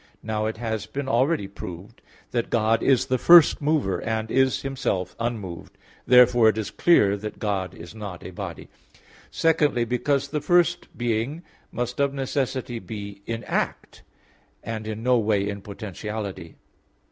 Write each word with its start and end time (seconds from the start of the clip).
Now 0.23 0.47
it 0.47 0.57
has 0.57 0.87
been 0.87 1.07
already 1.07 1.47
proved 1.47 2.01
(Q. 2.01 2.01
2, 2.01 2.01
A. 2.01 2.31
3), 2.31 2.31
that 2.41 2.49
God 2.49 2.81
is 2.81 3.05
the 3.05 3.19
First 3.19 3.61
Mover, 3.61 4.01
and 4.01 4.31
is 4.31 4.63
Himself 4.63 5.15
unmoved. 5.19 5.77
Therefore 6.07 6.49
it 6.49 6.57
is 6.57 6.71
clear 6.71 7.15
that 7.17 7.37
God 7.37 7.75
is 7.75 7.93
not 7.93 8.23
a 8.25 8.31
body. 8.31 8.67
Secondly, 9.29 9.85
because 9.85 10.29
the 10.29 10.41
first 10.41 10.87
being 10.97 11.43
must 11.71 11.99
of 11.99 12.15
necessity 12.15 12.79
be 12.79 13.21
in 13.27 13.43
act, 13.43 14.01
and 14.63 14.87
in 14.87 15.03
no 15.03 15.19
way 15.19 15.47
in 15.47 15.61
potentiality. 15.61 16.55